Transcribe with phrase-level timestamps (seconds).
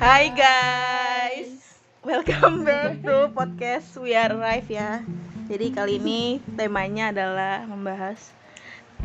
[0.00, 1.60] Hai guys,
[2.00, 5.04] welcome back to podcast We Are Arrive ya.
[5.44, 8.32] Jadi kali ini temanya adalah membahas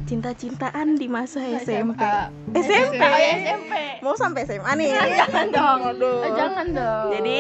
[0.08, 2.00] cinta-cintaan di masa SMP.
[2.56, 3.04] SMP.
[3.04, 3.74] Oh, ya, SMP.
[4.08, 4.96] Mau sampai SMA nih.
[4.96, 5.80] Jangan dong.
[6.00, 6.16] Aduh.
[6.16, 7.08] Oh, jangan dong.
[7.12, 7.40] Jadi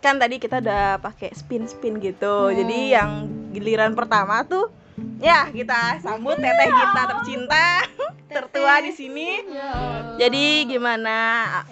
[0.00, 2.48] kan tadi kita udah pakai spin-spin gitu.
[2.48, 2.56] Hmm.
[2.64, 4.72] Jadi yang giliran pertama tuh
[5.20, 7.84] ya kita sambut teteh kita tercinta,
[8.30, 9.28] tertua di sini.
[9.50, 9.70] Ya.
[10.16, 11.16] Jadi gimana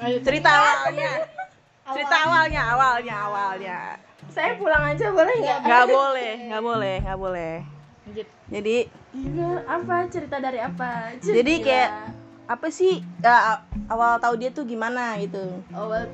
[0.02, 1.10] Ayo, cerita awalnya?
[1.88, 3.78] Cerita awalnya, awalnya, awalnya.
[4.28, 5.58] saya pulang aja boleh nggak?
[5.64, 7.54] Nggak boleh, nggak boleh, nggak boleh.
[8.48, 8.76] Jadi
[9.08, 9.64] Gimana?
[9.64, 11.16] Apa cerita dari apa?
[11.18, 11.64] Jadi Gila.
[11.64, 11.94] kayak-
[12.48, 15.60] apa sih ya, awal tahu dia tuh gimana gitu?
[15.68, 16.08] awal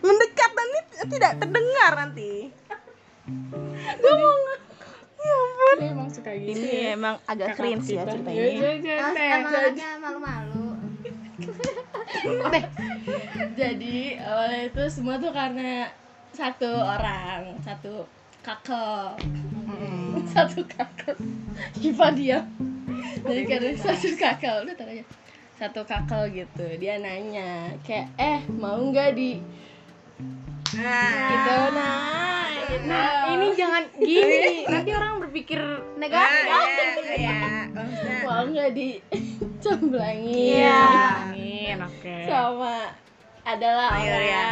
[0.00, 0.78] Mendekat nanti
[1.08, 2.52] tidak terdengar nanti.
[3.96, 4.36] Gue mau
[5.66, 5.82] ya ampun.
[5.82, 8.12] Ini emang suka gitu Ini emang agak Kakak cringe ya kita.
[8.14, 8.56] cerita Iya, ini.
[8.56, 9.36] iya, iya, Mas, iya.
[9.36, 10.66] emang anaknya malu-malu.
[13.60, 15.90] jadi awalnya itu semua tuh karena
[16.32, 18.08] satu orang satu
[18.40, 19.20] kakak
[20.32, 21.16] satu kakak
[21.80, 22.38] Iva dia
[23.26, 25.04] jadi karena satu kakak udah aja
[25.56, 29.40] satu kakak gitu dia nanya kayak eh mau nggak di
[30.74, 32.86] Nah, gitu nah gitu.
[32.90, 34.66] Nah, ini jangan gini.
[34.66, 36.90] Nanti orang berpikir nah, Negatif.
[37.06, 37.38] ya, ya,
[37.70, 38.88] maksudnya mau nggak di
[39.62, 40.82] cemblangin Iya.
[41.30, 42.14] Amin, oke.
[42.26, 42.90] sama
[43.46, 44.46] adalah Ayo, orang ya.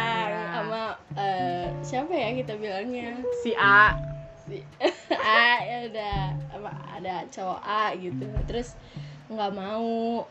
[0.55, 0.81] sama
[1.19, 3.99] eh, siapa ya kita bilangnya Si A
[4.47, 4.63] si
[5.19, 6.17] A ya udah
[6.55, 8.79] apa ada cowok A gitu terus
[9.27, 10.23] nggak mau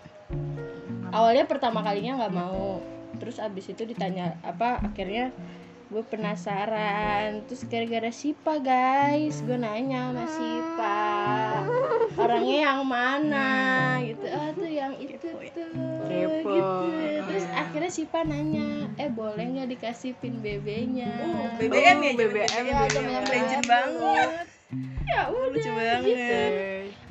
[1.12, 2.80] awalnya pertama kalinya nggak mau
[3.20, 5.28] terus abis itu ditanya apa akhirnya
[5.84, 11.00] gue penasaran terus gara-gara Sipa guys gue nanya sama Sipa
[12.16, 13.50] orangnya yang mana
[14.00, 15.36] gitu ah tuh yang itu tuh
[16.08, 16.48] Kepo.
[16.56, 16.74] gitu
[17.28, 21.12] terus akhirnya Sipa nanya eh boleh nggak dikasih pin BB-nya
[21.60, 23.68] BBM ya, BBM, zaman ya, legend BBM.
[23.68, 24.28] banget.
[25.04, 26.02] ya udah Lucu banget.
[26.08, 26.40] gitu.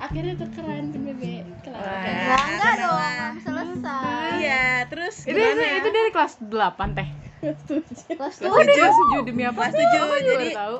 [0.01, 1.23] akhirnya tukeran pin BB
[1.63, 2.03] kelar.
[2.03, 4.27] Ya enggak dong, selesai.
[4.41, 7.09] Iya, terus itu, itu, itu dari kelas 8 teh.
[7.43, 7.59] Kelas
[8.07, 8.73] Kelas tujuh.
[8.73, 9.59] kelas 7 demi apa?
[9.61, 10.77] Kelas tujuh, jadi- tahu.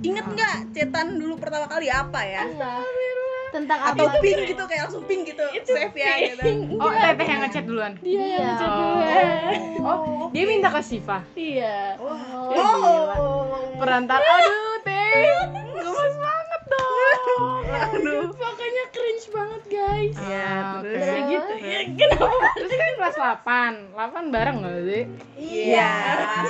[0.00, 2.44] Ingat nggak cetan dulu pertama kali apa ya?
[3.50, 3.98] tentang apa?
[3.98, 6.78] Atau pink gitu kayak langsung pink gitu, save ya gitu.
[6.78, 7.92] Oh, teteh yang ngechat duluan.
[7.98, 8.46] dia yang Iya.
[8.46, 8.78] ngechat Oh.
[8.78, 11.18] duluan Oh, dia minta ke Siva.
[11.34, 12.14] iya Oh.
[12.54, 13.42] Oh,
[13.74, 14.22] Perantara.
[14.22, 15.26] Aduh, teh.
[17.70, 18.30] Aduh.
[18.32, 21.20] pokoknya cringe banget guys Ya, Ah, terus oke.
[21.28, 23.94] gitu ya kenapa Terus kan kelas 8.
[23.94, 25.04] 8 bareng gak sih?
[25.36, 25.92] Iya,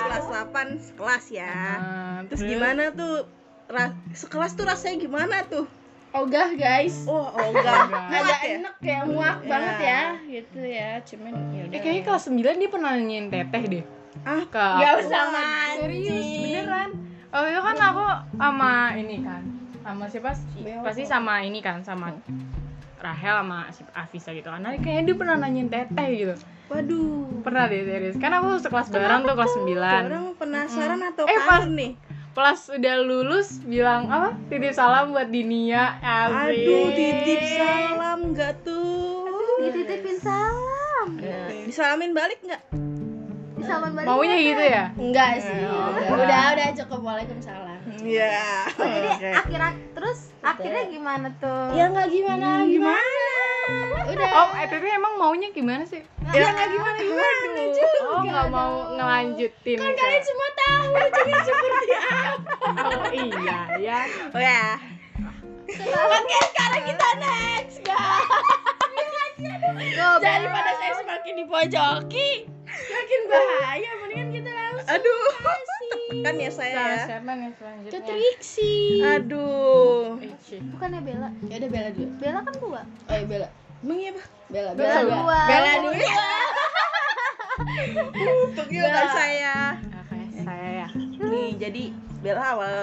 [0.02, 1.52] kelas 8 sekelas ya.
[1.76, 3.24] Nah, Terus gimana tuh?
[3.66, 5.66] Ra- sekelas tuh rasanya gimana tuh?
[6.10, 7.86] ogah guys Oh, oh enggak.
[7.86, 8.06] Enggak.
[8.12, 8.50] agak ya?
[8.52, 9.46] enak kayak muak Iya.
[9.46, 13.84] banget ya gitu ya cuman ya Eh kayaknya kelas 9 dia pernah nanyain teteh deh
[14.20, 15.22] Ah, ke Gak usah
[15.78, 16.90] Serius, beneran.
[17.30, 18.04] Oh itu kan aku
[18.34, 19.42] sama ini kan
[19.80, 20.30] sama siapa?
[20.56, 20.80] Beo.
[20.80, 22.12] Pasti sama ini kan sama
[22.96, 24.60] Rahel sama si Afisa gitu kan.
[24.60, 26.34] Nah, kayaknya dia pernah nanyain teteh gitu.
[26.68, 27.42] waduh.
[27.42, 28.14] Pernah deh serius.
[28.14, 30.06] Kan aku sekelas bareng tuh kelas 9.
[30.06, 31.92] Orang penasaran atau Eh, pas- nih?
[32.30, 34.38] Kelas udah lulus bilang apa?
[34.46, 35.98] Titip salam buat Dinia.
[35.98, 36.62] Asik.
[36.62, 39.26] Aduh, titip salam enggak tuh?
[39.60, 41.08] Dititipin salam.
[41.18, 42.62] Ya, Disalamin balik enggak?
[43.56, 44.06] Disalamin balik.
[44.06, 44.84] Maunya nggak, gitu ya?
[44.94, 47.69] enggak sih Oh, udah, udah cukup waalaikumsalam
[48.00, 48.40] Iya.
[48.72, 49.28] Oh, jadi Oke.
[49.34, 51.64] akhirnya terus akhirnya gimana tuh?
[51.70, 53.04] ya nggak gimana gimana
[54.02, 56.00] udah Oh, eh tapi emang maunya gimana sih?
[56.26, 57.30] Ya enggak gimana gimana
[58.02, 59.78] Oh, nggak mau ngelanjutin.
[59.78, 62.52] kan ke- kalian semua tahu jadi seperti apa
[62.90, 64.00] Oh iya ya.
[64.32, 64.64] Oh ya.
[65.70, 68.28] oke sekarang kita next guys
[70.20, 72.30] daripada saya semakin dipojoki
[72.66, 75.26] makin bahaya mendingan kita langsung Aduh.
[75.38, 75.69] kasih
[76.20, 77.02] Kan ya saya Nah, ya.
[77.06, 78.14] siapa nih ke selanjutnya?
[79.10, 80.18] Aduh.
[80.18, 80.60] Eh.
[80.68, 81.28] Bukannya Bella.
[81.42, 82.80] ya udah Bella dulu Bella kan dua.
[82.82, 83.48] oh iya Bella
[83.80, 84.26] Emang iya, Pak?
[84.46, 85.38] Bella Bella dua.
[85.46, 85.94] Bella dulu
[88.42, 89.56] Untuk kan saya.
[90.00, 90.88] Oke, saya ya.
[91.20, 91.84] Nih, jadi
[92.18, 92.74] Bella awal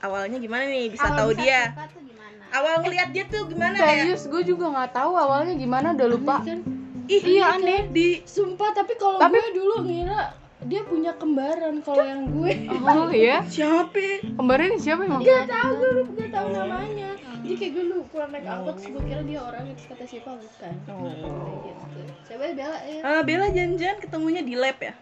[0.00, 1.60] awalnya gimana nih bisa Awal tahu bisa dia?
[1.66, 2.42] suka tuh gimana?
[2.52, 3.86] Awal ngelihat dia tuh gimana ya?
[4.04, 6.36] Serius, gue juga nggak tahu awalnya gimana, udah lupa.
[6.40, 6.60] kan
[7.04, 7.90] Ih, Iya, aneh.
[7.90, 10.32] Di sumpah tapi kalau Tapi- gue dulu ngira
[10.64, 14.24] dia punya kembaran kalau yang gue Oh iya, siapa?
[14.34, 15.20] kemarin siapa emang?
[15.20, 17.10] Gak tahu gue lu gak tahu namanya.
[17.44, 20.74] Jadi kayak gue lu pulang naik angkot gue kira dia orang itu kata siapa bukan.
[20.88, 21.04] Oh.
[21.04, 22.02] Gitu.
[22.24, 23.00] Coba Bella ya.
[23.02, 24.94] Ah, Bella janjian ketemunya di lab ya?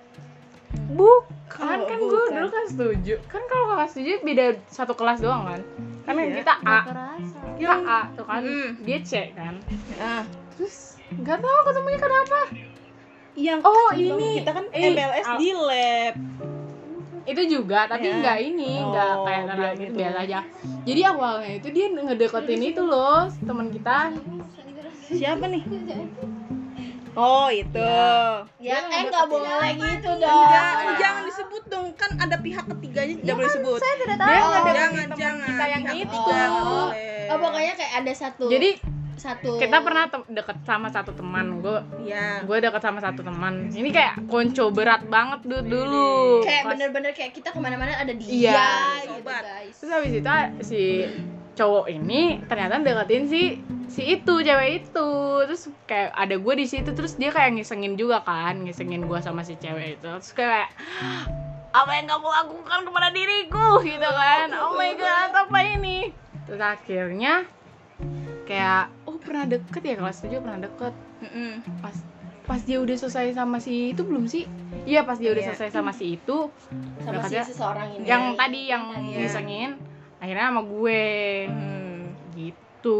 [0.89, 3.15] Bukan, Oh, kan gue dulu kan setuju.
[3.25, 5.61] Kan kalau kelas setuju beda satu kelas doang kan.
[6.03, 6.43] Kan Iya.
[6.43, 6.79] kita A,
[7.55, 8.71] kita A tuh kan, Hmm.
[8.83, 9.55] dia C kan.
[9.97, 12.39] Ah, Terus nggak tahu ketemunya kenapa.
[13.35, 14.39] Yang Oh, ini.
[14.39, 16.15] kita kan Eh, MPLS al- di lab.
[17.23, 18.19] Itu juga tapi Ya.
[18.19, 19.95] nggak ini nggak Oh, kayak belum tenan itu.
[19.95, 20.39] biasa aja.
[20.83, 23.97] Jadi awalnya itu dia ngedeketin itu loh teman kita.
[25.05, 25.63] Siapa nih?
[27.13, 27.91] Oh itu.
[28.59, 30.49] Ya eh nggak boleh gitu dong.
[30.49, 31.87] Jangan, jangan disebut dong.
[31.95, 33.79] Kan ada pihak ketiganya tidak boleh disebut.
[33.79, 34.51] saya tidak dia tahu.
[34.51, 35.47] jangan teman jangan.
[35.47, 36.03] kita yang Jangan.
[36.03, 36.19] itu.
[36.27, 37.27] Jangan boleh.
[37.29, 38.71] oh pokoknya kayak ada satu jadi
[39.23, 39.55] satu.
[39.57, 41.63] Kita pernah deket sama satu teman.
[41.63, 43.71] Gue ya gue deket sama satu teman.
[43.71, 46.11] Ini kayak konco berat banget dulu dulu.
[46.43, 48.67] Kayak Pas- bener-bener kayak kita ke mana-mana ada dia Iya.
[49.07, 49.75] gitu guys.
[49.79, 50.31] Terus habis itu
[50.67, 50.83] si
[51.53, 53.43] cowok ini ternyata deketin si
[53.87, 55.09] si itu cewek itu.
[55.47, 59.47] Terus kayak ada gue di situ terus dia kayak ngisengin juga kan ngisengin gue sama
[59.47, 60.11] si cewek itu.
[60.19, 60.75] Terus kayak
[61.73, 63.81] apa yang kamu lakukan kepada diriku?
[63.81, 64.51] Gitu kan.
[64.61, 66.11] Oh my god apa ini?
[66.45, 67.47] Terus akhirnya
[68.45, 69.95] kayak oh pernah deket ya?
[69.97, 70.95] Kelas 7 pernah deket.
[71.23, 71.53] Mm-mm.
[71.79, 71.95] pas
[72.43, 74.45] pas dia udah selesai sama si itu belum sih?
[74.83, 75.55] Iya pas dia udah Iya.
[75.55, 76.51] selesai sama si itu
[77.01, 78.05] sama si seseorang ini.
[78.05, 79.19] yang tadi yang Iya.
[79.23, 79.71] ngisengin
[80.19, 81.05] akhirnya sama gue.
[81.47, 81.81] Hmm.
[82.33, 82.99] gitu.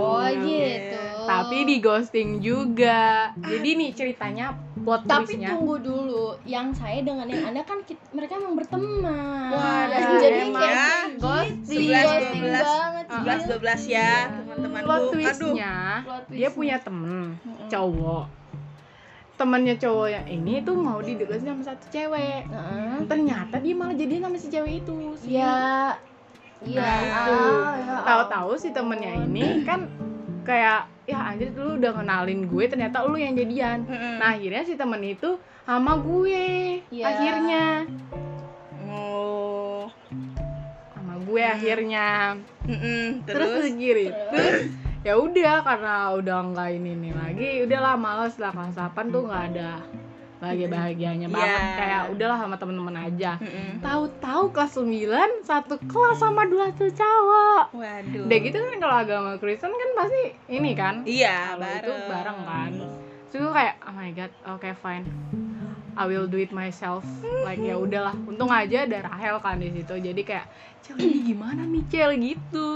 [0.00, 1.02] Oh gitu.
[1.28, 3.30] Tapi di ghosting juga.
[3.36, 8.34] Jadi nih ceritanya plot tapi tunggu dulu yang saya dengan yang anda kan kit- mereka
[8.34, 11.86] emang berteman Waduh, jadi emang kayak ghosting.
[11.86, 12.52] 11, ghosting 12.
[12.52, 17.68] banget Ah, sebelas dua belas ya teman-temanku plot aduh twistnya Plot dia punya temen Mm-mm.
[17.68, 18.24] cowok
[19.34, 22.94] temennya cowok yang ini tuh mau dideketin sama satu cewek Heeh.
[23.04, 25.96] ternyata dia malah jadian sama si cewek itu si Iya.
[26.62, 26.78] Iya.
[26.78, 27.02] Nah.
[27.10, 29.90] Ah, ya tahu-tahu si temennya ini kan
[30.42, 34.22] kayak ya anjir lu udah kenalin gue ternyata lu yang jadian Mm-mm.
[34.22, 37.04] nah akhirnya si temen itu sama gue Iya.
[37.06, 37.64] akhirnya
[38.86, 39.90] oh
[40.94, 43.26] sama gue akhirnya Mm-mm.
[43.26, 44.62] terus terus terus
[45.02, 49.44] ya udah karena udah nggak ini ini lagi udahlah males lah kelas 8 tuh nggak
[49.54, 49.82] ada
[50.42, 51.26] bahagia bahagianya.
[51.26, 51.36] Iya.
[51.38, 53.32] banget kayak udahlah sama temen-temen aja.
[53.38, 53.78] Mm-mm.
[53.78, 57.64] tahu-tahu kelas 9 satu kelas sama dua tuh cowok.
[57.70, 58.26] Waduh.
[58.26, 60.94] Udah gitu kan kalau agama Kristen kan pasti ini kan?
[61.06, 62.38] Iya kalau bareng itu bareng.
[62.42, 62.70] kan.
[63.30, 65.06] Terus gue kayak oh my god oke fine.
[65.92, 67.04] I will do it myself.
[67.44, 68.16] Like ya udahlah.
[68.24, 69.94] Untung aja ada Rahel kan di situ.
[69.94, 70.48] Jadi kayak
[70.82, 72.10] cel ini gimana nih cel?
[72.16, 72.72] Gitu.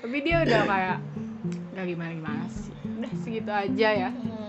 [0.00, 0.98] Tapi dia udah kayak
[1.74, 2.70] nggak gimana gimana sih?
[2.86, 4.10] Udah segitu aja ya.
[4.10, 4.40] Hmm,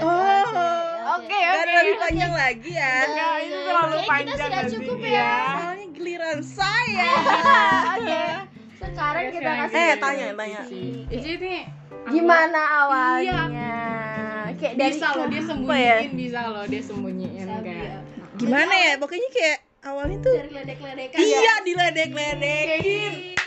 [0.00, 1.24] Oh, oke, oh.
[1.24, 4.72] oke, ada lebih panjang lagi ya Enggak, itu terlalu kita panjang sudah nanti.
[4.72, 5.12] cukup Iya.
[5.14, 5.34] ya.
[5.54, 7.10] soalnya giliran saya
[7.94, 8.22] Oke.
[8.78, 10.60] Sekarang Oke, kita sekarang kasih Eh, tanya, tanya.
[11.08, 11.54] Isi ini
[12.08, 13.40] gimana awalnya?
[14.54, 15.44] Kayak dari bisa loh dia ya?
[15.44, 17.98] sembunyiin bisa loh dia sembunyiin Sabi kayak ya.
[18.34, 23.37] gimana ya pokoknya kayak awalnya tuh dari ledek-ledekan iya diledek-ledekin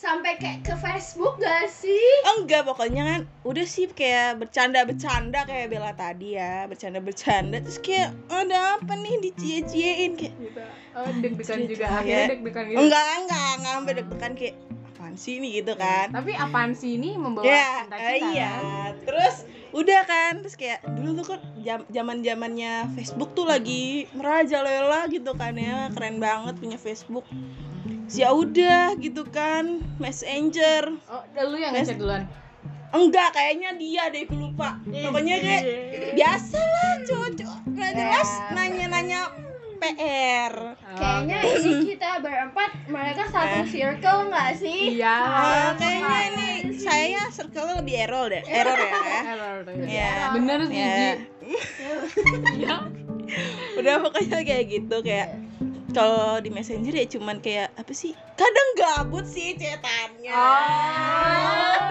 [0.00, 2.08] sampai kayak ke Facebook gak sih?
[2.40, 7.60] enggak pokoknya kan udah sih kayak bercanda-bercanda kayak Bella tadi ya bercanda-bercanda.
[7.60, 10.16] Terus kayak ada apa nih dicie-ciein?
[10.16, 10.62] Kayak gitu.
[10.96, 11.86] Oh deg-degan juga.
[11.92, 12.30] akhirnya ya.
[12.32, 12.78] deg-degan gitu.
[12.80, 14.56] Enggak enggak enggak sampai deg-degan kayak
[14.88, 15.48] apaan sih ini?
[15.60, 16.06] Gitu kan.
[16.16, 18.52] Tapi apaan sih ini membawa ya cinta-cinta eh, iya.
[18.56, 18.92] Kan?
[19.04, 19.36] terus
[19.70, 25.36] udah kan terus kayak dulu tuh kan jam zaman zamannya Facebook tuh lagi merajalela gitu
[25.36, 25.92] kan ya.
[25.92, 27.28] Keren banget punya Facebook
[28.12, 30.98] ya udah gitu kan messenger.
[31.06, 32.24] Oh lu yang Mes- ngechat duluan?
[32.90, 34.82] Enggak kayaknya dia deh aku lupa.
[34.84, 35.62] Pokoknya kayak
[36.12, 38.50] biasa lah cowok-cowok nggak jelas Ya.
[38.50, 39.20] nanya-nanya
[39.80, 40.54] PR
[40.92, 44.92] Kayaknya ini kita berempat mereka satu circle gak sih?
[44.92, 45.16] iya.
[45.16, 48.92] Ah, kayaknya ini saya circle lebih error deh error ya.
[48.92, 50.10] Ya error Iya.
[50.34, 50.92] bener sih Ya.
[52.60, 52.74] Iya.
[53.78, 55.28] udah pokoknya kayak gitu kayak
[55.90, 58.14] kalau di messenger ya cuman kayak apa sih?
[58.38, 60.34] Kadang gabut sih cetannya.
[60.34, 61.90] Oh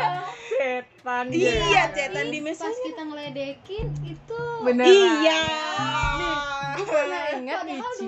[0.60, 2.86] setan iya cetan di Pas messenger.
[2.92, 5.42] kita ngeledekin itu bener iya.
[6.76, 8.08] Gue pernah ingat Ici.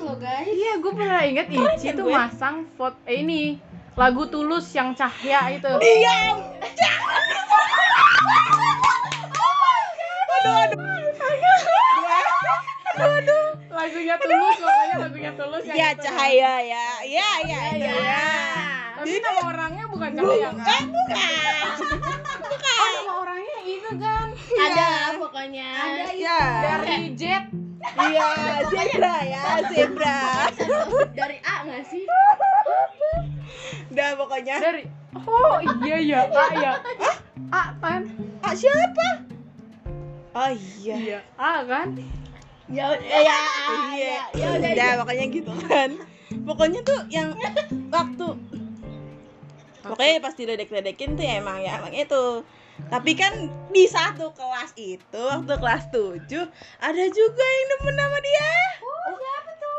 [0.00, 0.46] loh guys.
[0.48, 3.56] Iya gue pernah ingat Ici kan tuh masang foto eh, ini
[3.96, 5.72] lagu tulus yang cahya itu.
[5.80, 6.36] Diam
[13.80, 16.86] lagunya tulus pokoknya lagunya tulus ya cahaya ya.
[17.08, 18.28] Ya ya ya, ya.
[19.00, 20.84] tapi nama orangnya bukan cahaya bukan kan?
[20.92, 21.64] bukan.
[22.60, 24.26] Oh nama orangnya itu kan?
[24.36, 25.70] Ada lah pokoknya.
[25.72, 26.40] Ada ya.
[26.60, 27.44] dari Jet
[27.80, 28.28] iya
[28.68, 30.20] zebra ya zebra.
[31.16, 32.04] Dari A gak sih?
[33.90, 34.56] udah pokoknya.
[34.60, 34.82] Dari
[35.16, 35.56] oh
[35.88, 36.72] iya ya A ya
[37.48, 38.02] A kan?
[38.44, 39.08] Ah siapa?
[40.36, 40.96] Oh iya.
[41.00, 42.19] Iya A kan
[42.70, 43.38] Ya udah ya,
[43.98, 45.90] iya ya udah ya pokoknya gitu kan
[46.46, 47.34] pokoknya tuh yang
[47.90, 48.26] waktu
[49.82, 52.46] pokoknya pas diledek-ledekin tuh ya emang ya emang itu
[52.88, 53.32] Tapi kan
[53.68, 56.32] di satu kelas itu waktu kelas 7
[56.80, 58.52] ada juga yang demen sama dia.
[58.80, 59.78] Oh, siapa tuh?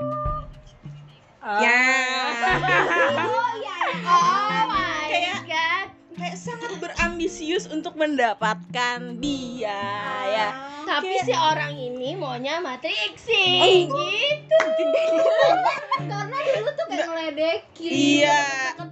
[1.65, 1.81] Ya.
[3.25, 3.77] Oh, iya.
[4.05, 5.60] Oh my Kayak-.
[6.21, 9.81] Kayak sangat berambisius untuk mendapatkan dia
[10.23, 10.47] ya.
[10.83, 14.05] Tapi Kayak- si orang ini maunya matrixing Oh.
[14.05, 14.57] gitu.
[16.11, 17.89] Karena dulu tuh kayak ngeledekin.
[17.91, 18.41] Iya.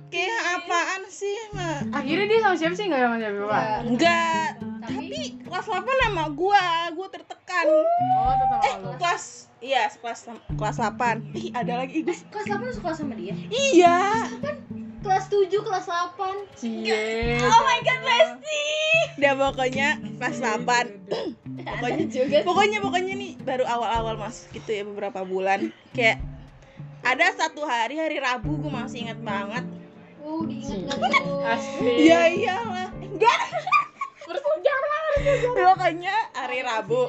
[0.10, 1.94] Kayak apaan sih, Mak?
[1.94, 2.86] Akhirnya dia sama siapa sih?
[2.86, 3.66] Enggak sama siapa, Pak?
[3.86, 4.48] Enggak.
[4.80, 7.66] Tapi Tapi kelas 8 sama gua, gua tertekan.
[7.68, 9.24] Oh, tetap Eh, kelas
[9.60, 10.20] iya, kelas
[10.50, 11.22] kelas 8.
[11.32, 13.38] Ih, ada lagi kelas 8 lu suka sama dia?
[13.50, 13.98] Iya.
[15.00, 16.60] Kelas 7, kelas 8.
[16.60, 17.40] Cie.
[17.40, 18.64] Oh my god, Lesti.
[19.16, 19.88] Udah pokoknya
[20.20, 20.68] kelas 8.
[21.80, 22.38] pokoknya juga.
[22.44, 25.72] pokoknya pokoknya nih baru awal-awal masuk gitu ya beberapa bulan.
[25.96, 26.20] Kayak
[27.08, 29.64] ada satu hari hari Rabu gue masih ingat banget.
[30.20, 31.48] Uh, diingat gak tuh?
[31.48, 31.96] Asik.
[31.96, 32.90] Iya iyalah.
[33.00, 33.40] Enggak.
[34.28, 35.04] Bersejarah.
[35.56, 37.08] pokoknya hari Rabu.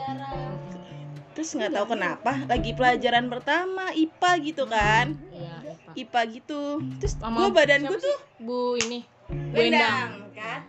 [1.34, 5.14] Terus nggak tahu kenapa lagi pelajaran pertama IPA gitu kan.
[5.30, 5.54] Iya,
[5.94, 6.60] IPA gitu.
[6.98, 8.18] Terus Sama gue badan gue tuh?
[8.40, 9.04] Bu ini.
[9.30, 10.30] Bu Endang.
[10.32, 10.60] kan.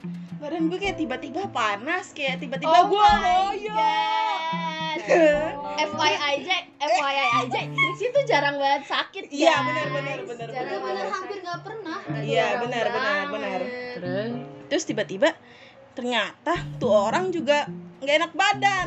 [0.42, 3.78] Badan gue kayak tiba-tiba panas, kayak tiba-tiba Oh gue loyo.
[5.82, 11.06] FYI aja, FYI aja, Trixie tuh jarang banget sakit Iya, benar, benar, benar, Jarang benar,
[11.10, 12.00] hampir gak pernah.
[12.22, 13.28] Iya, benar, benar, banget.
[13.32, 13.60] benar.
[13.98, 14.32] Terus
[14.72, 15.30] Terus tiba-tiba
[15.92, 17.68] ternyata tuh orang juga
[18.00, 18.86] nggak enak badan.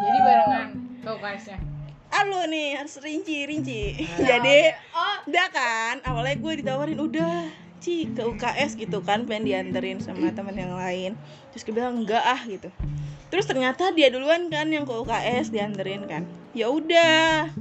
[0.00, 0.68] jadi barengan
[1.02, 1.58] ke UKS-nya.
[2.16, 3.92] Halo nih harus rinci rinci.
[4.32, 7.44] Jadi Oh, udah kan awalnya gue ditawarin udah
[7.76, 11.12] Ci ke UKS gitu kan pengen dianterin sama teman yang lain.
[11.52, 12.72] Terus gue bilang enggak ah gitu.
[13.28, 16.24] Terus ternyata dia duluan kan yang ke UKS dianterin kan.
[16.56, 17.52] Ya udah.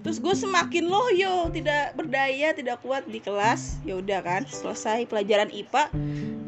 [0.00, 3.76] Terus gue semakin loyo, tidak berdaya, tidak kuat di kelas.
[3.84, 5.92] Ya udah kan, selesai pelajaran IPA,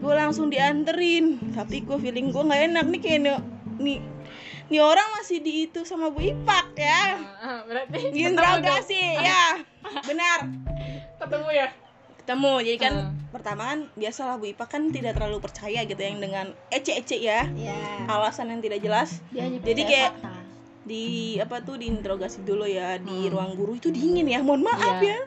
[0.01, 1.37] gue langsung dianterin.
[1.53, 3.21] Tapi gue feeling gue nggak enak nih kayak
[3.77, 4.01] nih,
[4.71, 7.19] nih, nih orang masih di itu sama Bu Ipak ya.
[7.37, 9.59] Ah, berarti Diinterogasi ya,
[10.01, 10.47] benar.
[11.19, 11.69] ketemu ya?
[12.17, 13.11] Ketemu, jadi kan Ah.
[13.29, 18.07] pertama kan biasalah Bu Ipak kan tidak terlalu percaya gitu yang dengan ece-ece ya, Iya.
[18.07, 19.19] alasan yang tidak jelas.
[19.29, 20.39] Dia Jadi kayak- fakta.
[20.81, 21.05] di
[21.37, 23.31] apa tuh diinterogasi dulu ya di Hmm.
[23.31, 25.13] ruang guru itu dingin ya mohon maaf Iya.
[25.13, 25.19] ya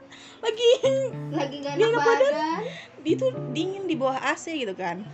[0.42, 0.70] lagi
[1.40, 2.62] lagi gak enak enak badan.
[3.06, 5.06] itu dingin di bawah AC gitu kan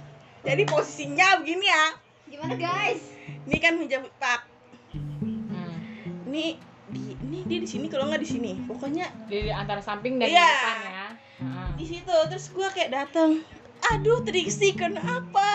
[0.42, 1.86] jadi posisinya begini ya
[2.26, 3.04] Gimana guys?
[3.44, 4.42] Ini kan meja pak
[4.90, 5.78] Hmm.
[6.26, 6.58] ini
[6.88, 10.42] di ini dia di sini kalau nggak di sini pokoknya Di antara samping dan Iya.
[10.48, 11.08] depan ya.
[11.40, 11.70] Heeh.
[11.76, 13.40] di situ terus gua kayak datang
[13.88, 15.46] aduh Trixie kenapa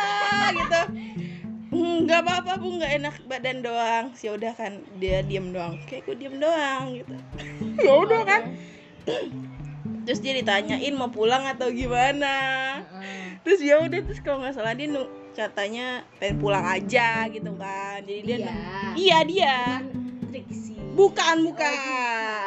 [0.53, 0.81] gitu
[1.69, 6.05] "Hmm, nggak apa-apa bu nggak enak badan doang ya udah kan dia diem doang kayak
[6.05, 7.15] gue diem doang gitu
[7.85, 8.43] ya udah kan
[10.05, 12.35] terus dia ditanyain mau pulang atau gimana
[12.95, 13.43] Heeh.
[13.43, 14.89] terus ya udah terus kalau nggak salah dia
[15.35, 15.87] katanya
[16.17, 18.55] pengen pulang aja gitu kan jadi dia Iya.
[18.95, 19.57] iya dia
[20.25, 20.79] Trixie.
[20.93, 21.75] bukan bukan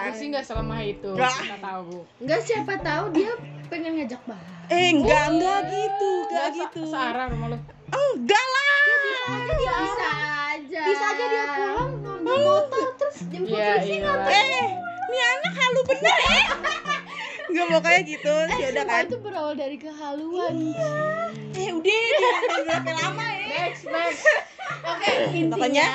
[0.04, 1.10] Trixie nggak selemah itu.
[1.10, 1.36] Nggak.
[1.38, 2.08] Kita tahu.
[2.18, 3.32] Enggak siapa tahu dia
[3.68, 4.48] pengen ngajak bahas.
[4.70, 7.58] eh enggak enggak gitu enggak Nggak se- gitu Searah rumah lu.
[7.90, 8.76] enggak lah
[9.58, 10.10] Bisa
[10.50, 10.82] aja.
[10.82, 14.14] Bisa aja dia pulang ngambil motor terus jemput Iya, Trixie iya.
[14.26, 14.68] eh
[15.06, 16.46] ini anak halu bener eh
[17.48, 18.36] nggak pokoknya gitu.
[18.60, 19.04] Ya udah kan.
[19.08, 20.56] itu berawal dari kehaluan.
[21.56, 23.46] eh udah berapa lama ya.
[23.48, 24.24] Next, next.
[24.84, 25.88] Oke, intinya Pokoknya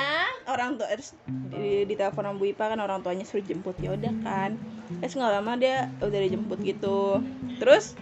[0.49, 1.13] orang tua terus
[1.53, 3.77] di, di telepon sama Bu Ipa kan orang tuanya suruh jemput.
[3.77, 4.57] Ya udah kan.
[4.99, 7.21] Terus nggak lama dia udah dijemput gitu.
[7.61, 7.93] Terus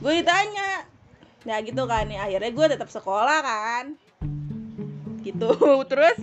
[0.00, 0.88] gue ditanya
[1.40, 3.84] nah gitu kan nih akhirnya gue tetap sekolah kan.
[5.24, 5.48] Gitu.
[5.90, 6.16] Terus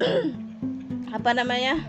[1.16, 1.80] apa namanya?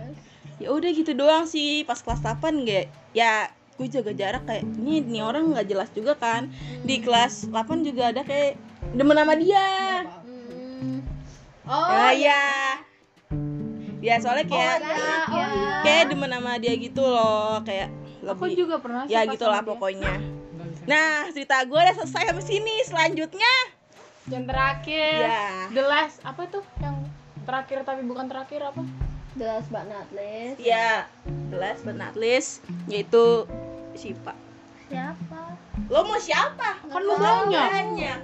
[0.56, 5.04] Ya udah gitu doang sih pas kelas 8 gak ya gue jaga jarak kayak ini
[5.04, 6.48] nih orang nggak jelas juga kan
[6.82, 8.56] di kelas 8 juga ada kayak
[8.92, 9.68] demen sama dia
[10.76, 11.00] Hmm.
[11.66, 12.42] Oh, ya ya
[14.00, 15.76] ya soalnya kayak ya, oh, iya.
[15.82, 17.90] kayak demen sama dia gitu loh kayak
[18.24, 19.72] Aku lebih juga pernah ya gitulah sama dia.
[19.72, 20.14] pokoknya
[20.86, 23.54] nah cerita gue udah selesai sampai sini selanjutnya
[24.26, 25.18] Yang terakhir.
[25.22, 26.66] ya The last apa tuh?
[26.78, 26.98] Yang
[27.44, 28.82] terakhir tapi bukan terakhir apa?
[29.36, 30.58] The last but not least.
[30.58, 31.04] ya
[31.52, 33.44] the last but not least yaitu
[33.94, 34.32] Sipa
[34.86, 35.56] Siapa?
[35.86, 37.68] lo mau siapa Kan lu banyak.
[37.70, 38.20] banyak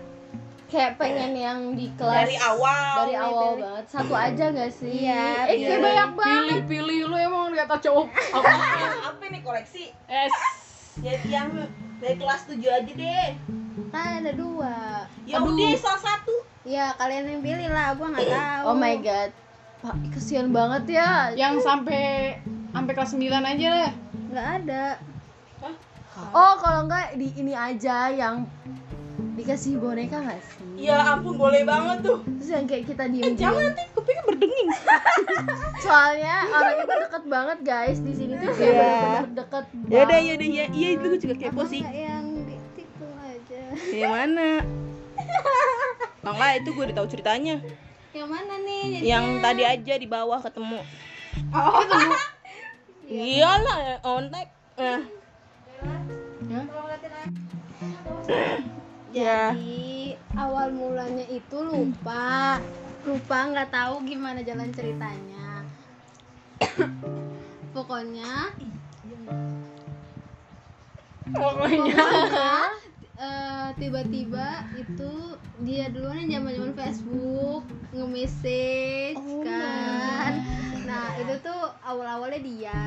[0.66, 3.60] Kayak pengen yang di kelas dari awal dari nih, awal pilih.
[3.62, 3.86] banget.
[3.92, 4.94] Satu aja gak sih?
[5.04, 5.68] Iya, Eh, iya.
[5.68, 6.32] kayak banyak banget.
[6.64, 8.08] Pilih-pilih lu emang lihat cowok.
[8.32, 8.52] Apa?
[9.12, 10.32] apa nih koleksi Es.
[10.98, 11.52] ya yang
[11.98, 13.28] dari kelas 7 aja deh
[13.92, 15.04] Kan ada dua.
[15.22, 18.64] ya udah salah satu Ya kalian yang pilih lah, gua nggak tahu.
[18.64, 19.34] Oh my god.
[19.82, 21.34] Pak, kesian banget ya.
[21.34, 22.38] Yang sampai
[22.70, 23.92] sampai kelas 9 aja lah.
[24.30, 24.86] Nggak ada.
[26.32, 28.46] Oh, kalau enggak di ini aja yang
[29.32, 32.20] dikasih boneka nggak sih Ya ampun boleh banget tuh.
[32.36, 34.70] terus yang kayak kita diem Jangan nanti kupingnya berdenging.
[35.86, 38.82] soalnya orang kita deket banget guys di sini tuh kayak Iya.
[38.84, 40.22] bener-bener deket Ya banget.
[40.22, 40.66] ya udah ya.
[40.70, 41.82] Iya itu gue juga kepo sih.
[41.82, 44.50] Yang di tiktok aja Yang mana?
[46.22, 47.56] Kalau nggak itu gue udah tahu ceritanya.
[48.12, 50.80] Yang mana nih jadi Yang tadi aja di bawah ketemu.
[53.12, 54.48] Iyalah ontek.
[54.80, 55.04] Nah,
[59.12, 59.52] Ya.
[59.52, 62.60] jadi awal mulanya itu lupa.
[63.04, 65.68] Lupa nggak tahu gimana jalan ceritanya.
[67.76, 68.56] Pokoknya.
[71.32, 71.96] pokoknya
[73.22, 77.64] eh, tiba-tiba itu dia duluan yang zaman zaman Facebook
[77.94, 80.34] nge-message kan.
[80.90, 82.84] Nah itu tuh awal-awalnya dia.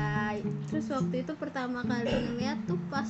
[0.67, 3.07] Terus waktu itu pertama kali ngeliat tuh pas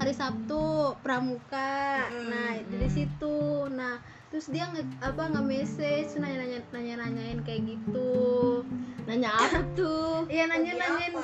[0.00, 2.08] hari Sabtu pramuka.
[2.08, 3.68] Nah dari situ.
[3.68, 4.00] Nah
[4.32, 8.64] terus dia nge apa nge-message nanya nanya nanya nanyain kayak gitu.
[9.04, 10.24] Nanya apa tuh?
[10.26, 11.14] Iya nanya nanyain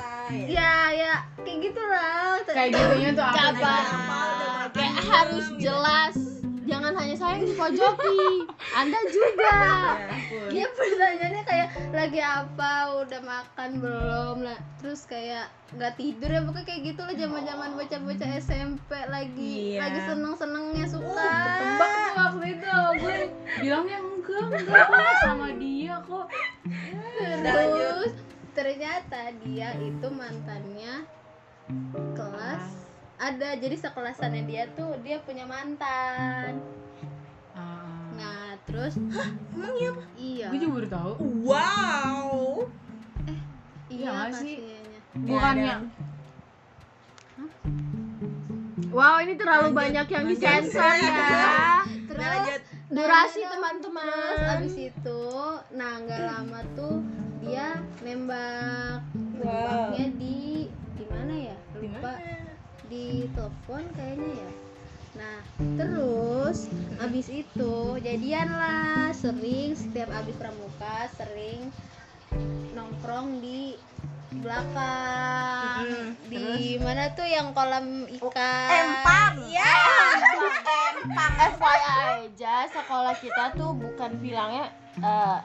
[0.47, 0.73] ya?
[0.93, 1.12] Ya
[1.43, 3.43] kayak gitu lah kayak gitunya tuh apa?
[3.51, 4.32] Apa
[4.73, 6.17] kayak harus jelas.
[6.62, 9.59] Jangan hanya saya yang dipojoki anda juga.
[10.49, 13.02] Dia pertanyaannya kayak lagi apa?
[13.02, 14.37] Udah makan belum?
[14.47, 16.41] Lah terus kayak nggak tidur ya?
[16.47, 19.76] Pokoknya kayak gitu lah zaman zaman bocah bocah SMP lagi.
[19.76, 19.79] Iya.
[19.85, 21.35] lagi seneng senengnya suka.
[21.61, 22.76] Tebak tuh waktu itu.
[23.02, 23.19] Gue
[23.61, 26.26] bilangnya enggak enggak kok sama dia kok.
[27.43, 28.12] Terus
[28.55, 30.95] ternyata dia itu mantannya
[32.17, 32.82] kelas
[33.23, 36.59] ada jadi sekelasannya dia tuh dia punya mantan.
[37.55, 38.99] Ah, nah terus
[39.55, 39.93] emang iya?
[40.19, 40.47] Iya.
[40.50, 41.12] Gue juga baru tahu.
[41.47, 42.31] Wow.
[43.93, 44.57] iya nggak sih?
[45.12, 45.76] bukannya
[48.93, 51.81] wow ini terlalu banyak yang disensor ya.
[52.12, 52.29] Terus?
[52.29, 52.62] Lanjut.
[52.93, 54.37] durasi Terus teman-teman.
[54.61, 55.23] abis itu,
[55.73, 57.00] nah nggak lama tuh
[57.41, 61.57] dia nembak, nembaknya di di mana ya?
[61.81, 62.12] Lupa
[62.92, 64.50] di telepon kayaknya ya.
[65.16, 65.38] Nah
[65.81, 66.68] terus
[67.00, 71.72] abis itu jadian lah, sering setiap abis pramuka sering
[72.76, 73.81] nongkrong di
[74.40, 76.09] belakang Mm-mm.
[76.33, 79.35] di mana tuh yang kolam ikan Empang.
[79.52, 79.76] ya
[81.52, 84.72] FYI aja sekolah kita tuh bukan bilangnya
[85.05, 85.38] eh,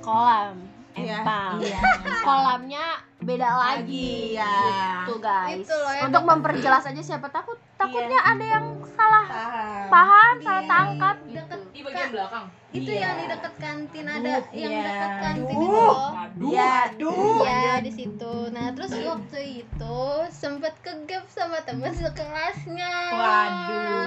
[0.00, 0.56] kolam
[1.00, 1.18] Iya.
[1.18, 1.52] empang
[2.26, 2.86] kolamnya
[3.18, 4.54] beda lagi Iya.
[5.02, 9.86] gitu guys Itu loh yang untuk memperjelas aja siapa takut takutnya ada yang salah Paham.
[9.88, 13.00] paham salah Di- tangkap gitu deket di bagian belakang itu Iya.
[13.00, 14.84] yang di dekat kantin ada Duh, yang iya.
[14.84, 15.50] dekat kantin Duh.
[15.56, 17.40] itu loh aduh Ya, duh.
[17.42, 18.32] Iya di situ.
[18.48, 19.98] Nah terus waktu itu
[20.30, 22.92] sempet kegap sama teman sekelasnya.
[23.10, 24.06] Waduh.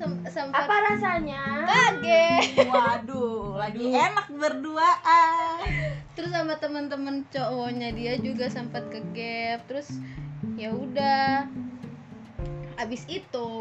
[0.00, 2.64] Sem- sempat apa rasanya kaget.
[2.72, 5.60] Waduh, lagi enak berduaan.
[6.16, 9.68] Terus sama teman-teman cowoknya dia juga sempat kegap.
[9.68, 10.00] Terus
[10.56, 11.44] ya udah.
[12.80, 13.52] Abis itu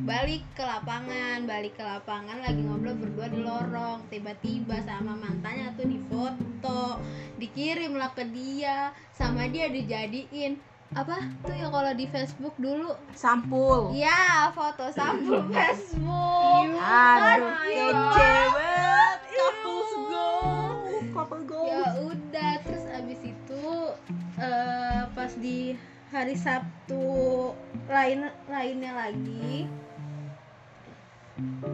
[0.00, 4.00] balik ke lapangan, balik ke lapangan lagi ngobrol berdua di lorong.
[4.08, 7.04] Tiba-tiba sama mantannya tuh difoto,
[7.36, 10.56] dikirim lah ke dia, sama dia dijadiin
[10.90, 13.94] apa tuh ya kalau di Facebook dulu Sampul.
[13.94, 16.66] Ya, foto sampul Facebook.
[16.82, 19.18] Aduh, kece banget.
[19.30, 20.28] Couples go.
[21.14, 21.62] Couple go.
[21.70, 23.64] Ya udah, terus abis itu
[24.42, 25.78] eh, pas di
[26.10, 27.06] hari Sabtu
[27.86, 29.70] lain lainnya lagi.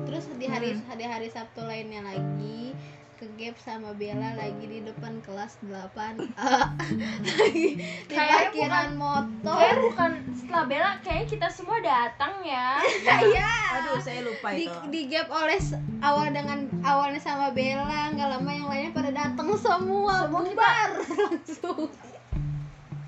[0.04, 2.76] Terus di hari di hari Sabtu lainnya lagi
[3.16, 6.20] ke gap sama Bella lagi di depan kelas 8
[7.40, 9.56] lagi di Kayaknya parkiran motor.
[9.56, 12.76] kayak bukan setelah bela kayak kita semua datang ya.
[13.26, 13.52] Iya.
[13.80, 14.80] Aduh, saya lupa di, itu.
[14.92, 15.56] di gap oleh
[16.04, 20.28] awal dengan awalnya sama Bella nggak lama yang lainnya pada datang semua.
[20.28, 20.88] Bubar.
[21.00, 21.88] Langsung.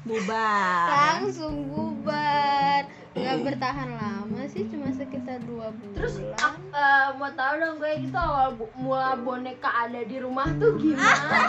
[0.09, 0.89] Bubar.
[0.89, 7.77] langsung bubar nggak bertahan lama sih cuma sekitar dua bulan terus eh, mau tahu dong
[7.79, 11.39] gue itu awal mula boneka ada di rumah tuh gimana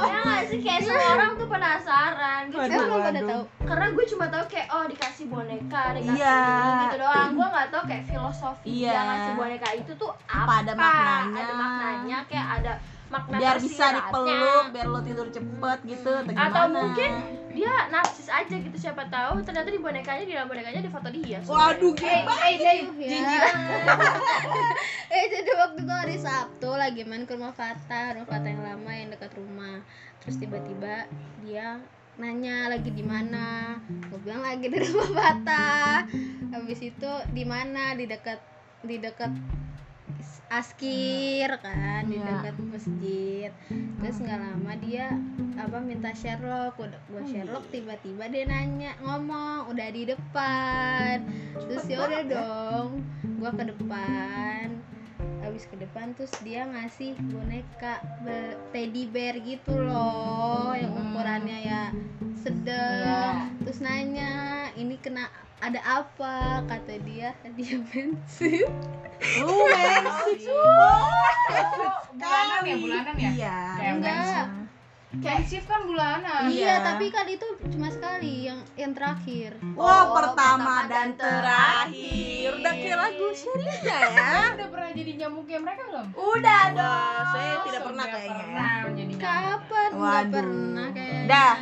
[0.00, 3.86] ya nggak sih kayak semua orang tuh penasaran gue Waduh, cuma emang pada tahu karena
[3.90, 6.40] gue cuma tahu kayak oh dikasih boneka dikasih Iya.
[6.40, 8.90] ini gitu doang gue nggak tahu kayak filosofi Iya.
[8.90, 11.40] dia ngasih boneka itu tuh apa, Apa ada maknanya?
[11.40, 12.72] ada maknanya kayak ada
[13.10, 16.12] makna Biar bisa dipeluk, biar lo tidur cepet gitu.
[16.14, 16.70] atau gimana?
[16.70, 17.10] mungkin
[17.50, 21.42] dia narsis aja gitu siapa tahu ternyata di bonekanya di dalam bonekanya ada foto dia.
[21.42, 22.34] Waduh, eh gila.
[22.46, 22.76] eh deh
[23.10, 23.42] ya
[25.18, 28.90] eh jadi waktu itu hari Sabtu lagi main ke rumah Fatah rumah Fatah yang lama
[28.94, 29.82] yang dekat rumah.
[30.22, 31.10] Terus tiba-tiba
[31.42, 31.82] dia
[32.20, 33.80] nanya lagi di mana.
[33.88, 36.06] Gue bilang lagi di rumah Bata
[36.54, 37.98] habis itu di mana?
[37.98, 38.38] Di dekat
[38.86, 39.32] di dekat
[40.50, 42.26] askir kan di Iya.
[42.42, 43.50] dekat masjid.
[43.70, 45.06] Terus nggak lama dia
[45.54, 46.74] apa minta Sherlock.
[46.80, 51.22] Udah gua Sherlock tiba-tiba dia nanya ngomong udah di depan.
[51.54, 52.88] Terus ya udah dong
[53.38, 54.66] gua ke depan.
[55.40, 58.02] Habis ke depan terus dia ngasih boneka
[58.74, 61.82] teddy bear gitu loh yang ukurannya ya
[62.40, 64.32] sedang terus nanya
[64.74, 68.64] ini kena ada apa kata dia dia pensil
[69.36, 70.48] Lu mensip.
[72.10, 73.58] bulanan ya bulanan ya Iya.
[73.76, 74.46] Kayak enggak
[75.10, 76.86] Kensif kan bulanan iya Iya.
[76.86, 82.50] tapi kan itu cuma sekali yang yang terakhir Wah, Oh, pertama pertama dan dan terakhir.
[82.56, 83.74] Udah kayak lagu Sherina
[84.06, 84.30] ya.
[84.54, 88.46] udah pernah jadi nyamuknya mereka belum Udah Udah, saya Oh, tidak pernah kayaknya ya.
[88.46, 90.30] pernah menjadi nyamuk kapan nggak Waduh.
[90.32, 91.54] pernah kayaknya Dah.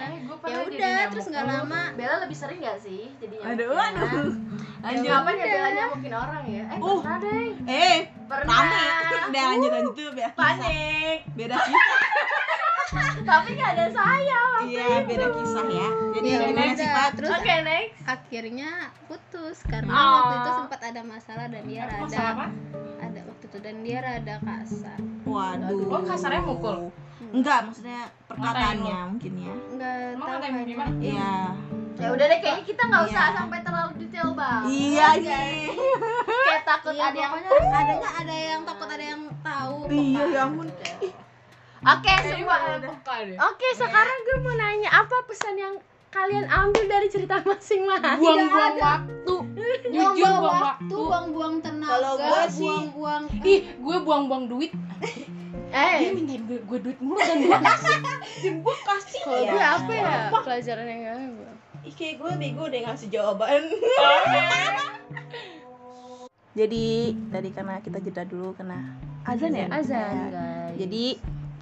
[0.48, 1.10] Ya udah nyamuk.
[1.10, 4.02] terus nggak lama Bella lebih sering gak sih jadi Aduh, nyamuknya?
[4.02, 4.32] aduh.
[4.78, 5.10] Lanjut.
[5.10, 6.64] Kapan ya Bella nyamukin orang ya?
[6.66, 6.98] Eh Uh.
[6.98, 8.82] pernah deh Eh, Pernah rame.
[9.28, 11.96] Udah lanjut lanjut tuh biar Panik beda kisah.
[13.20, 15.88] Tapi gak ada saya waktu Iya, beda kisah ya.
[16.10, 17.08] Jadi Ya gimana sih, Pak?
[17.14, 18.70] terus Oke next akhirnya
[19.04, 20.08] putus karena Oh.
[20.14, 22.46] waktu itu sempat ada masalah dan dia Masalah rada apa?
[22.98, 25.76] ada waktu itu dan dia rada kasar Waduh.
[25.86, 26.88] Oh, kasarnya mukul?
[27.28, 29.52] Enggak, maksudnya perkataannya mungkin ya.
[29.70, 30.90] nggak Emang tahu gimana?
[30.98, 31.34] Iya.
[31.98, 33.34] Ya udah deh kayaknya kita gak usah Iya.
[33.34, 35.66] sampai terlalu detail banget Iya nih.
[36.46, 40.66] Kayak takut Iya, ada yang adanya ada yang takut ada yang tahu Iya, ya ampun.
[41.78, 42.56] Oke semua.
[43.44, 45.74] Oke sekarang gue mau nanya apa pesan yang
[46.08, 49.34] kalian ambil dari cerita masing-masing Buang-buang waktu.
[49.84, 54.72] Jujur buang-buang buang waktu buang-buang tenaga sih- buang-buang Ih, gue buang-buang duit.
[55.68, 57.96] Dia Eh mintain gue, gue duit mulu dan gue kasih.
[58.40, 59.20] Dan gue kasih.
[59.22, 59.52] kalau Iya.
[59.52, 63.62] gue apa ya pelajaran yang gak ambil Ih, kayak gue bego deh ngasih jawaban.
[66.58, 66.86] Jadi
[67.30, 69.66] dari karena kita jeda dulu karena azan ya.
[69.70, 70.28] Azan Ya.
[70.28, 71.04] guys Jadi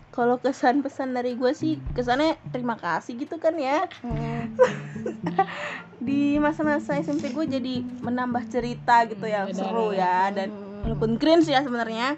[0.09, 3.85] kalau kesan pesan dari gue sih kesannya terima kasih gitu kan ya
[6.01, 10.49] di masa-masa SMP gue jadi menambah cerita gitu yang Benar, seru ya dan
[10.88, 12.16] walaupun cringe ya sebenarnya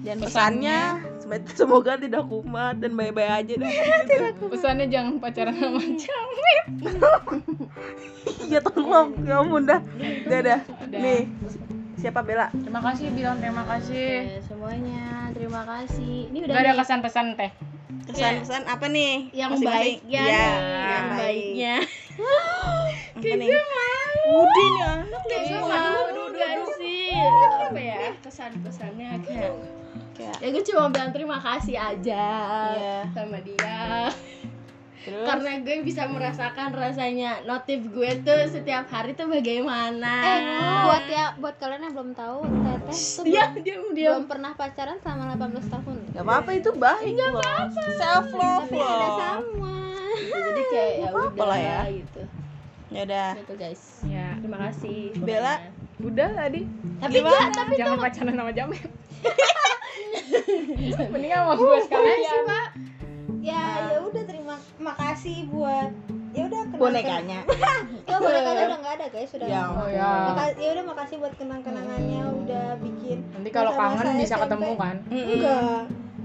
[0.00, 0.80] dan pesannya?
[1.18, 3.68] sem- semoga tidak kumat dan baik-baik aja deh.
[4.08, 4.48] Gitu.
[4.48, 5.78] Pesannya jangan pacaran sama
[8.48, 9.80] ya tolong ya ampun dah.
[10.24, 11.28] Udah dah nih
[11.94, 12.48] siapa Bella?
[12.52, 14.08] Terima kasih, bilang terima kasih.
[14.24, 15.28] Oke, semuanya.
[15.34, 16.30] Terima kasih.
[16.30, 17.50] Ini udah Gak ada kesan-pesan teh.
[18.06, 19.28] kesan-kesan apa nih?
[19.32, 19.98] Yang Masing-masing.
[19.98, 20.48] baik ya Iya, nih,
[20.88, 21.18] yang baik.
[21.18, 21.74] baiknya.
[23.18, 23.48] Apa nih?
[24.28, 26.68] Udin ya Waduh, mau waduh.
[26.76, 29.52] sih apa ya kesan-pesannya kayak
[30.14, 32.26] Kayak, ya gue cuma bilang terima kasih aja
[32.74, 32.98] Iya.
[33.14, 34.10] sama dia.
[34.98, 35.24] Terus?
[35.24, 40.10] Karena gue bisa merasakan rasanya notif gue tuh setiap hari tuh bagaimana.
[40.20, 40.38] Eh
[40.84, 44.52] buat ya buat kalian yang belum tahu teteh tuh dia belum, dia dia belum pernah
[44.52, 45.96] pacaran selama 18 tahun.
[46.12, 47.42] Gak apa-apa itu baik loh.
[47.94, 49.76] Self love tapi ada sama.
[50.18, 51.80] Jadi kayak ya Apa-apa udah lah ya.
[51.88, 52.20] gitu.
[52.90, 53.28] Ya udah.
[53.38, 53.82] Gitu guys.
[54.02, 54.34] Ya.
[54.36, 55.14] terima kasih.
[55.16, 55.54] Bella?
[56.00, 56.62] Udah tadi.
[56.98, 57.50] tapi Gimana?
[57.50, 58.82] tapi Jangan pacaran sama Jamet.
[61.10, 62.44] Mending sama gue sekalian.
[63.38, 65.88] ya ya udah terima makasih buat
[66.30, 67.40] ya udah Bonekanya
[68.08, 69.62] ya bonekanya udah nggak ada guys sudah Ya.
[69.64, 70.10] Oh ya.
[70.28, 74.42] Maka- ya udah makasih buat kenang kenangannya udah bikin Nanti kalau kangen bisa SMP.
[74.44, 74.96] ketemu kan?
[75.08, 75.80] enggak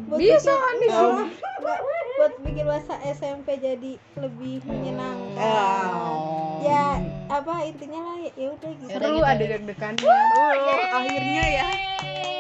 [0.05, 0.99] buat Bisa bikin- kan bisa.
[0.99, 1.11] Oh,
[1.55, 1.79] enggak
[2.23, 6.63] buat bikin masa SMP jadi lebih menyenangkan Oh.
[6.63, 6.95] ya
[7.27, 10.07] apa intinya lah ya ya udah gitu Seru ada deg-degannya.
[10.07, 10.51] Oh,
[10.95, 11.67] akhirnya ya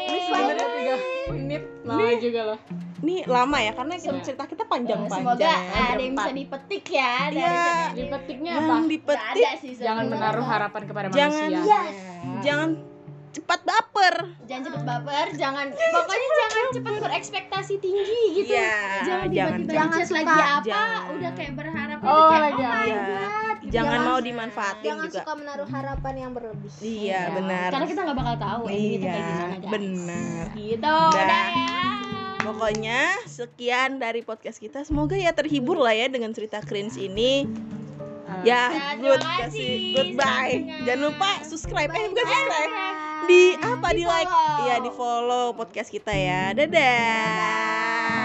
[0.07, 0.95] Ini sebenarnya tiga
[1.27, 2.59] menit lama juga loh.
[3.03, 4.23] Ini lama ya karena Iya.
[4.23, 5.59] cerita kita panjang-panjang semoga ya,
[5.91, 7.51] ada yang bisa dipetik ya dari Iya.
[7.51, 7.95] cerita ini.
[7.99, 8.73] Dipetiknya apa?
[8.87, 11.49] Dipetik ada sih Jangan menaruh harapan kepada Jangan.
[11.51, 11.59] manusia.
[11.59, 11.95] Yes.
[12.39, 12.69] Jangan
[13.33, 14.15] cepat baper
[14.45, 18.69] jangan cepet baper jangan pokoknya jangan cepet berekspektasi tinggi gitu Iya,
[19.01, 21.01] jangan jangan, tiba-tiba jangan ngechat lagi apa Jangan.
[21.09, 23.01] udah kayak berharap Oh, kayak lagi oh my Iya.
[23.01, 23.71] god gitu.
[23.73, 28.01] Jangan mau Jangan- dimanfaatin jangan juga suka menaruh harapan yang berlebih Iya benar karena kita
[28.03, 31.09] nggak bakal tahu Iya kayak gimana guys benar gitu Dah.
[31.09, 31.81] udah ya
[32.43, 34.83] Pokoknya sekian dari podcast kita.
[34.83, 37.47] Semoga ya terhibur lah ya dengan cerita cringe ini.
[38.27, 38.43] Ah.
[38.43, 40.83] Ya, Ya, good kasih goodbye.
[40.83, 41.87] Jangan lupa subscribe.
[41.87, 42.35] Eh, bukan Bye.
[42.35, 42.71] subscribe.
[43.23, 44.27] Di apa di, like?
[44.27, 44.63] follow.
[44.67, 46.51] Iya, di follow podcast kita ya.
[46.51, 48.22] Dadah.